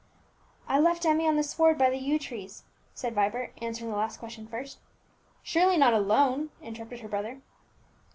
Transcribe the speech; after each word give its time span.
"I 0.67 0.79
left 0.79 1.05
Emmie 1.05 1.27
on 1.27 1.35
the 1.35 1.43
sward 1.43 1.77
by 1.77 1.91
the 1.91 1.99
yew 1.99 2.17
trees," 2.17 2.63
said 2.95 3.13
Vibert, 3.13 3.53
answering 3.61 3.91
the 3.91 3.95
last 3.97 4.17
question 4.17 4.47
first. 4.47 4.79
"Surely 5.43 5.77
not 5.77 5.93
alone?" 5.93 6.49
interrupted 6.59 7.01
his 7.01 7.11
brother. 7.11 7.39